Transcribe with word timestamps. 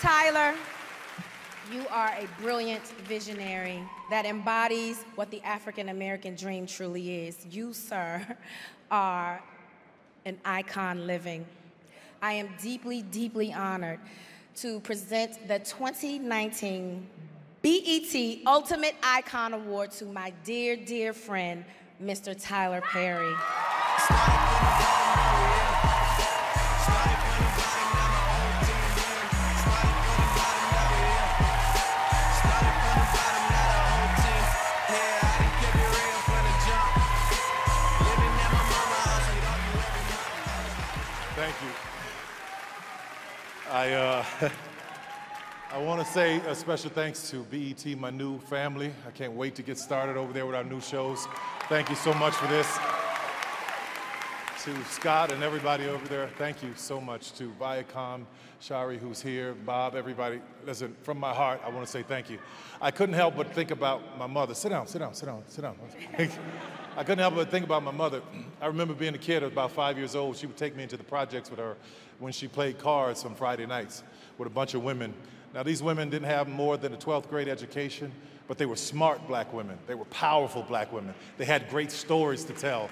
Tyler, 0.00 0.54
you 1.70 1.86
are 1.90 2.08
a 2.08 2.26
brilliant 2.40 2.82
visionary 3.06 3.82
that 4.08 4.24
embodies 4.24 5.04
what 5.14 5.30
the 5.30 5.42
African 5.42 5.90
American 5.90 6.34
dream 6.34 6.66
truly 6.66 7.26
is. 7.26 7.44
You, 7.50 7.74
sir, 7.74 8.26
are 8.90 9.42
an 10.24 10.38
icon 10.42 11.06
living. 11.06 11.44
I 12.22 12.32
am 12.32 12.48
deeply, 12.62 13.02
deeply 13.02 13.52
honored 13.52 14.00
to 14.56 14.80
present 14.80 15.46
the 15.46 15.58
2019 15.58 17.06
BET 17.60 18.38
Ultimate 18.46 18.94
Icon 19.02 19.52
Award 19.52 19.90
to 19.92 20.06
my 20.06 20.32
dear, 20.44 20.76
dear 20.76 21.12
friend, 21.12 21.62
Mr. 22.02 22.34
Tyler 22.42 22.80
Perry. 22.80 23.34
I, 43.70 43.92
uh, 43.92 44.24
I 45.72 45.78
want 45.78 46.04
to 46.04 46.12
say 46.12 46.38
a 46.38 46.56
special 46.56 46.90
thanks 46.90 47.30
to 47.30 47.44
BET, 47.44 47.86
my 47.96 48.10
new 48.10 48.40
family. 48.40 48.92
I 49.06 49.12
can't 49.12 49.34
wait 49.34 49.54
to 49.54 49.62
get 49.62 49.78
started 49.78 50.16
over 50.16 50.32
there 50.32 50.44
with 50.44 50.56
our 50.56 50.64
new 50.64 50.80
shows. 50.80 51.28
Thank 51.68 51.88
you 51.88 51.94
so 51.94 52.12
much 52.14 52.34
for 52.34 52.48
this. 52.48 52.66
To 54.64 54.84
Scott 54.86 55.30
and 55.30 55.44
everybody 55.44 55.86
over 55.86 56.04
there, 56.08 56.28
thank 56.36 56.64
you 56.64 56.72
so 56.74 57.00
much. 57.00 57.32
To 57.34 57.52
Viacom, 57.60 58.24
Shari, 58.58 58.98
who's 58.98 59.22
here, 59.22 59.54
Bob, 59.54 59.94
everybody. 59.94 60.40
Listen, 60.66 60.96
from 61.04 61.20
my 61.20 61.32
heart, 61.32 61.60
I 61.64 61.68
want 61.68 61.86
to 61.86 61.90
say 61.90 62.02
thank 62.02 62.28
you. 62.28 62.40
I 62.82 62.90
couldn't 62.90 63.14
help 63.14 63.36
but 63.36 63.54
think 63.54 63.70
about 63.70 64.18
my 64.18 64.26
mother. 64.26 64.52
Sit 64.52 64.70
down, 64.70 64.88
sit 64.88 64.98
down, 64.98 65.14
sit 65.14 65.26
down, 65.26 65.44
sit 65.46 65.62
down. 65.62 65.76
I 66.96 67.04
couldn't 67.04 67.20
help 67.20 67.36
but 67.36 67.52
think 67.52 67.64
about 67.64 67.84
my 67.84 67.92
mother. 67.92 68.20
I 68.60 68.66
remember 68.66 68.92
being 68.92 69.14
a 69.14 69.18
kid, 69.18 69.42
about 69.42 69.70
five 69.70 69.96
years 69.96 70.14
old. 70.14 70.36
She 70.36 70.46
would 70.46 70.58
take 70.58 70.76
me 70.76 70.82
into 70.82 70.98
the 70.98 71.04
projects 71.04 71.48
with 71.48 71.58
her 71.58 71.76
when 72.18 72.30
she 72.30 72.46
played 72.46 72.78
cards 72.78 73.24
on 73.24 73.34
Friday 73.34 73.64
nights 73.64 74.02
with 74.36 74.46
a 74.46 74.50
bunch 74.50 74.74
of 74.74 74.84
women. 74.84 75.14
Now, 75.54 75.62
these 75.62 75.82
women 75.82 76.10
didn't 76.10 76.28
have 76.28 76.46
more 76.46 76.76
than 76.76 76.92
a 76.92 76.96
12th 76.98 77.30
grade 77.30 77.48
education, 77.48 78.12
but 78.48 78.58
they 78.58 78.66
were 78.66 78.76
smart 78.76 79.26
black 79.26 79.50
women. 79.54 79.78
They 79.86 79.94
were 79.94 80.04
powerful 80.06 80.62
black 80.62 80.92
women. 80.92 81.14
They 81.38 81.46
had 81.46 81.70
great 81.70 81.90
stories 81.90 82.44
to 82.44 82.52
tell. 82.52 82.90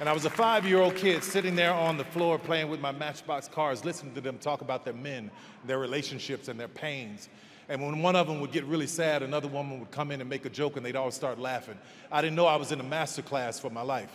And 0.00 0.08
I 0.08 0.12
was 0.12 0.26
a 0.26 0.30
five 0.30 0.66
year 0.66 0.80
old 0.80 0.94
kid 0.96 1.24
sitting 1.24 1.56
there 1.56 1.72
on 1.72 1.96
the 1.96 2.04
floor 2.04 2.38
playing 2.38 2.68
with 2.68 2.80
my 2.80 2.92
Matchbox 2.92 3.48
cars, 3.48 3.86
listening 3.86 4.14
to 4.16 4.20
them 4.20 4.36
talk 4.36 4.60
about 4.60 4.84
their 4.84 4.92
men, 4.92 5.30
their 5.64 5.78
relationships, 5.78 6.48
and 6.48 6.60
their 6.60 6.68
pains. 6.68 7.30
And 7.70 7.80
when 7.80 8.02
one 8.02 8.16
of 8.16 8.26
them 8.26 8.40
would 8.40 8.52
get 8.52 8.64
really 8.64 8.86
sad, 8.86 9.22
another 9.22 9.48
woman 9.48 9.80
would 9.80 9.90
come 9.90 10.10
in 10.10 10.20
and 10.20 10.28
make 10.28 10.44
a 10.44 10.50
joke, 10.50 10.76
and 10.76 10.84
they'd 10.84 10.94
all 10.94 11.10
start 11.10 11.38
laughing. 11.38 11.78
I 12.12 12.20
didn't 12.20 12.36
know 12.36 12.46
I 12.46 12.56
was 12.56 12.70
in 12.70 12.80
a 12.80 12.84
master 12.84 13.22
class 13.22 13.58
for 13.58 13.70
my 13.70 13.80
life. 13.80 14.10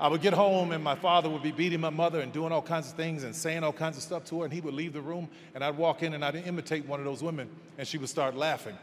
I 0.00 0.08
would 0.08 0.22
get 0.22 0.32
home, 0.32 0.72
and 0.72 0.82
my 0.82 0.94
father 0.94 1.28
would 1.28 1.42
be 1.42 1.52
beating 1.52 1.80
my 1.80 1.90
mother 1.90 2.20
and 2.20 2.32
doing 2.32 2.52
all 2.52 2.62
kinds 2.62 2.88
of 2.88 2.94
things 2.94 3.22
and 3.22 3.36
saying 3.36 3.62
all 3.62 3.72
kinds 3.72 3.98
of 3.98 4.02
stuff 4.02 4.24
to 4.26 4.38
her, 4.38 4.44
and 4.46 4.52
he 4.52 4.62
would 4.62 4.72
leave 4.72 4.94
the 4.94 5.00
room, 5.02 5.28
and 5.54 5.62
I'd 5.62 5.76
walk 5.76 6.02
in 6.02 6.14
and 6.14 6.24
I'd 6.24 6.36
imitate 6.36 6.86
one 6.86 7.00
of 7.00 7.04
those 7.04 7.22
women, 7.22 7.50
and 7.76 7.86
she 7.86 7.98
would 7.98 8.08
start 8.08 8.34
laughing. 8.34 8.78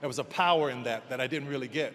There 0.00 0.08
was 0.08 0.18
a 0.18 0.24
power 0.24 0.70
in 0.70 0.84
that 0.84 1.10
that 1.10 1.20
I 1.20 1.26
didn't 1.26 1.48
really 1.48 1.68
get 1.68 1.92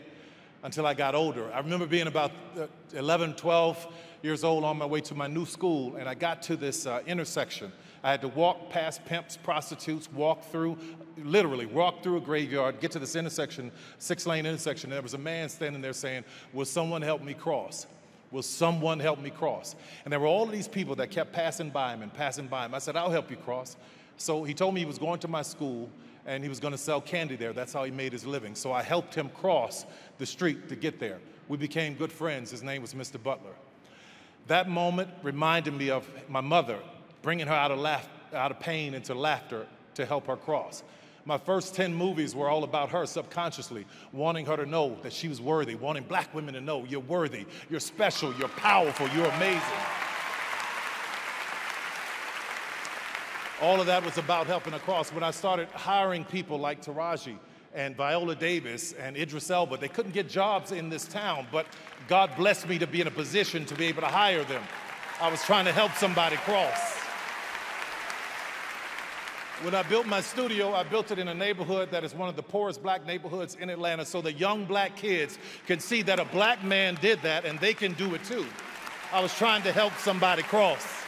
until 0.61 0.85
I 0.85 0.93
got 0.93 1.15
older. 1.15 1.51
I 1.51 1.59
remember 1.59 1.87
being 1.87 2.05
about 2.05 2.31
uh, 2.55 2.67
11, 2.93 3.33
12 3.33 3.87
years 4.21 4.43
old 4.43 4.63
on 4.63 4.77
my 4.77 4.85
way 4.85 5.01
to 5.01 5.15
my 5.15 5.25
new 5.25 5.47
school, 5.47 5.95
and 5.95 6.07
I 6.07 6.13
got 6.13 6.43
to 6.43 6.55
this 6.55 6.85
uh, 6.85 7.01
intersection. 7.07 7.71
I 8.03 8.11
had 8.11 8.21
to 8.21 8.27
walk 8.27 8.69
past 8.69 9.03
pimps, 9.05 9.37
prostitutes, 9.37 10.11
walk 10.11 10.43
through, 10.51 10.77
literally 11.17 11.65
walk 11.65 12.03
through 12.03 12.17
a 12.17 12.21
graveyard, 12.21 12.79
get 12.79 12.91
to 12.91 12.99
this 12.99 13.15
intersection, 13.15 13.71
six 13.97 14.27
lane 14.27 14.45
intersection. 14.45 14.91
And 14.91 14.97
there 14.97 15.01
was 15.01 15.15
a 15.15 15.17
man 15.17 15.49
standing 15.49 15.81
there 15.81 15.93
saying, 15.93 16.25
Will 16.53 16.65
someone 16.65 17.01
help 17.01 17.23
me 17.23 17.33
cross? 17.33 17.87
Will 18.31 18.43
someone 18.43 18.99
help 18.99 19.19
me 19.19 19.29
cross? 19.29 19.75
And 20.03 20.11
there 20.11 20.19
were 20.19 20.27
all 20.27 20.43
of 20.43 20.51
these 20.51 20.67
people 20.67 20.95
that 20.95 21.09
kept 21.09 21.33
passing 21.33 21.69
by 21.69 21.93
him 21.93 22.01
and 22.01 22.13
passing 22.13 22.47
by 22.47 22.65
him. 22.65 22.73
I 22.73 22.79
said, 22.79 22.95
I'll 22.95 23.09
help 23.09 23.31
you 23.31 23.37
cross. 23.37 23.75
So 24.17 24.43
he 24.43 24.53
told 24.53 24.73
me 24.73 24.81
he 24.81 24.85
was 24.85 24.99
going 24.99 25.19
to 25.21 25.27
my 25.27 25.41
school 25.41 25.89
and 26.25 26.43
he 26.43 26.49
was 26.49 26.59
going 26.59 26.73
to 26.73 26.77
sell 26.77 27.01
candy 27.01 27.35
there. 27.35 27.53
That's 27.53 27.73
how 27.73 27.83
he 27.83 27.91
made 27.91 28.11
his 28.11 28.25
living. 28.25 28.53
So 28.53 28.71
I 28.71 28.83
helped 28.83 29.15
him 29.15 29.29
cross 29.29 29.85
the 30.17 30.25
street 30.25 30.69
to 30.69 30.75
get 30.75 30.99
there. 30.99 31.19
We 31.47 31.57
became 31.57 31.95
good 31.95 32.11
friends. 32.11 32.51
His 32.51 32.61
name 32.61 32.81
was 32.81 32.93
Mr. 32.93 33.21
Butler. 33.21 33.55
That 34.47 34.69
moment 34.69 35.09
reminded 35.23 35.73
me 35.73 35.89
of 35.89 36.07
my 36.27 36.41
mother, 36.41 36.79
bringing 37.21 37.47
her 37.47 37.53
out 37.53 37.71
of, 37.71 37.79
laugh, 37.79 38.07
out 38.33 38.51
of 38.51 38.59
pain 38.59 38.93
into 38.93 39.15
laughter 39.15 39.65
to 39.95 40.05
help 40.05 40.27
her 40.27 40.35
cross. 40.35 40.83
My 41.25 41.37
first 41.37 41.75
10 41.75 41.93
movies 41.93 42.35
were 42.35 42.49
all 42.49 42.63
about 42.63 42.89
her 42.89 43.05
subconsciously, 43.05 43.85
wanting 44.11 44.45
her 44.45 44.57
to 44.57 44.65
know 44.65 44.97
that 45.03 45.13
she 45.13 45.27
was 45.27 45.41
worthy, 45.41 45.75
wanting 45.75 46.03
black 46.03 46.33
women 46.33 46.53
to 46.53 46.61
know 46.61 46.85
you're 46.85 46.99
worthy, 47.01 47.45
you're 47.69 47.79
special, 47.79 48.33
you're 48.35 48.49
powerful, 48.49 49.07
you're 49.09 49.25
amazing. 49.25 49.61
All 53.61 53.81
of 53.81 53.87
that 53.87 54.05
was 54.05 54.17
about 54.17 54.47
helping 54.47 54.73
across. 54.73 55.11
When 55.11 55.23
I 55.23 55.31
started 55.31 55.67
hiring 55.69 56.23
people 56.23 56.57
like 56.57 56.81
Taraji 56.81 57.37
and 57.75 57.95
Viola 57.95 58.35
Davis 58.35 58.93
and 58.93 59.17
Idris 59.17 59.51
Elba, 59.51 59.77
they 59.77 59.89
couldn't 59.89 60.13
get 60.13 60.29
jobs 60.29 60.71
in 60.71 60.89
this 60.89 61.05
town, 61.05 61.45
but 61.51 61.65
God 62.07 62.31
blessed 62.37 62.69
me 62.69 62.79
to 62.79 62.87
be 62.87 63.01
in 63.01 63.07
a 63.07 63.11
position 63.11 63.65
to 63.65 63.75
be 63.75 63.85
able 63.87 64.01
to 64.01 64.07
hire 64.07 64.45
them. 64.45 64.63
I 65.21 65.29
was 65.29 65.43
trying 65.43 65.65
to 65.65 65.73
help 65.73 65.91
somebody 65.95 66.37
cross. 66.37 66.98
When 69.61 69.75
I 69.75 69.83
built 69.83 70.05
my 70.05 70.21
studio, 70.21 70.73
I 70.73 70.83
built 70.83 71.11
it 71.11 71.19
in 71.19 71.27
a 71.27 71.33
neighborhood 71.33 71.91
that 71.91 72.05
is 72.05 72.15
one 72.15 72.29
of 72.29 72.37
the 72.37 72.43
poorest 72.43 72.81
black 72.81 73.05
neighborhoods 73.05 73.57
in 73.59 73.69
Atlanta 73.69 74.05
so 74.05 74.21
the 74.21 74.31
young 74.31 74.63
black 74.63 74.95
kids 74.95 75.37
can 75.67 75.81
see 75.81 76.01
that 76.03 76.17
a 76.17 76.23
black 76.23 76.63
man 76.63 76.97
did 77.01 77.21
that 77.23 77.43
and 77.43 77.59
they 77.59 77.73
can 77.73 77.91
do 77.95 78.15
it 78.15 78.23
too. 78.23 78.45
I 79.11 79.21
was 79.21 79.35
trying 79.35 79.61
to 79.63 79.73
help 79.73 79.91
somebody 79.97 80.43
cross. 80.43 81.03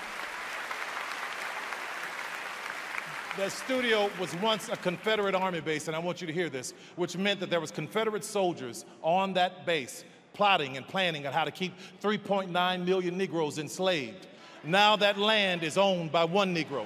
The 3.38 3.48
studio 3.48 4.10
was 4.20 4.36
once 4.42 4.68
a 4.68 4.76
Confederate 4.76 5.34
Army 5.34 5.62
base, 5.62 5.88
and 5.88 5.96
I 5.96 6.00
want 6.00 6.20
you 6.20 6.28
to 6.28 6.34
hear 6.34 6.50
this, 6.50 6.74
which 6.98 7.16
meant 7.16 7.40
that 7.40 7.50
there 7.50 7.62
was 7.62 7.72
Confederate 7.72 8.26
soldiers 8.26 8.84
on 9.02 9.32
that 9.36 9.66
base 9.66 10.04
plotting 10.34 10.76
and 10.76 10.86
planning 10.86 11.26
on 11.26 11.32
how 11.32 11.46
to 11.46 11.52
keep 11.52 11.74
3.9 12.02 12.86
million 12.86 13.18
Negroes 13.18 13.60
enslaved. 13.60 14.28
Now 14.66 14.98
that 14.98 15.18
land 15.18 15.64
is 15.64 15.78
owned 15.78 16.12
by 16.12 16.26
one 16.26 16.54
Negro. 16.54 16.86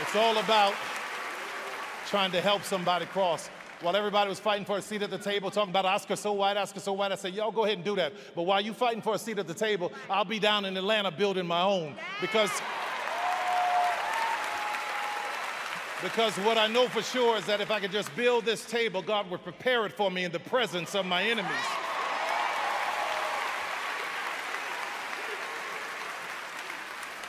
It's 0.00 0.16
all 0.16 0.36
about 0.38 0.74
trying 2.06 2.32
to 2.32 2.40
help 2.40 2.64
somebody 2.64 3.06
cross. 3.06 3.48
While 3.82 3.96
everybody 3.96 4.28
was 4.28 4.40
fighting 4.40 4.64
for 4.64 4.78
a 4.78 4.82
seat 4.82 5.02
at 5.02 5.10
the 5.10 5.18
table, 5.18 5.50
talking 5.50 5.70
about 5.70 5.86
Oscar 5.86 6.16
so 6.16 6.32
white, 6.32 6.56
Oscar 6.56 6.80
so 6.80 6.92
white, 6.92 7.12
I 7.12 7.14
said, 7.14 7.34
y'all 7.34 7.50
go 7.50 7.64
ahead 7.64 7.76
and 7.76 7.84
do 7.84 7.96
that. 7.96 8.12
But 8.34 8.42
while 8.42 8.60
you 8.60 8.74
fighting 8.74 9.00
for 9.00 9.14
a 9.14 9.18
seat 9.18 9.38
at 9.38 9.46
the 9.46 9.54
table, 9.54 9.92
I'll 10.08 10.24
be 10.24 10.38
down 10.38 10.64
in 10.64 10.76
Atlanta 10.76 11.10
building 11.10 11.46
my 11.46 11.62
own. 11.62 11.94
Because, 12.20 12.50
because 16.02 16.34
what 16.38 16.58
I 16.58 16.66
know 16.66 16.88
for 16.88 17.02
sure 17.02 17.36
is 17.36 17.46
that 17.46 17.60
if 17.60 17.70
I 17.70 17.78
could 17.80 17.92
just 17.92 18.14
build 18.16 18.44
this 18.44 18.64
table, 18.66 19.02
God 19.02 19.30
would 19.30 19.42
prepare 19.42 19.86
it 19.86 19.92
for 19.92 20.10
me 20.10 20.24
in 20.24 20.32
the 20.32 20.40
presence 20.40 20.94
of 20.94 21.06
my 21.06 21.22
enemies. 21.22 21.50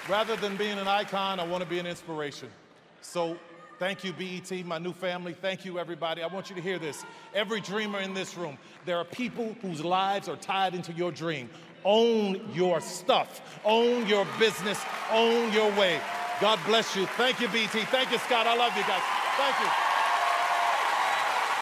Rather 0.10 0.36
than 0.36 0.58
being 0.58 0.80
an 0.80 0.88
icon, 0.88 1.40
I 1.40 1.46
want 1.46 1.64
to 1.64 1.70
be 1.70 1.80
an 1.80 1.86
inspiration. 1.86 2.50
So 3.02 3.38
Thank 3.82 4.04
you, 4.04 4.14
BET, 4.14 4.64
my 4.64 4.78
new 4.78 4.94
family. 4.94 5.34
Thank 5.34 5.66
you, 5.66 5.80
everybody. 5.80 6.22
I 6.22 6.28
want 6.28 6.52
you 6.52 6.56
to 6.56 6.62
hear 6.62 6.78
this. 6.78 7.04
Every 7.34 7.60
dreamer 7.60 7.98
in 7.98 8.14
this 8.14 8.38
room, 8.38 8.60
there 8.86 9.00
are 9.00 9.04
people 9.04 9.56
whose 9.64 9.84
lives 9.84 10.30
are 10.30 10.36
tied 10.36 10.76
into 10.76 10.94
your 10.94 11.12
dream. 11.12 11.50
Own 11.84 12.40
your 12.54 12.80
stuff, 12.80 13.60
own 13.66 14.06
your 14.06 14.28
business, 14.38 14.80
own 15.12 15.52
your 15.52 15.72
way. 15.72 16.00
God 16.40 16.60
bless 16.68 16.96
you. 16.96 17.08
Thank 17.18 17.40
you, 17.40 17.48
BET. 17.48 17.72
Thank 17.72 18.12
you, 18.12 18.20
Scott. 18.20 18.46
I 18.46 18.56
love 18.56 18.78
you 18.78 18.84
guys. 18.84 19.02
Thank 19.36 19.60
you. 19.62 19.91